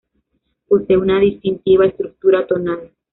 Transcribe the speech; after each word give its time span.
Posee 0.67 0.97
una 0.97 1.19
distintiva 1.19 1.85
estructura 1.85 2.47
tonal. 2.47 2.89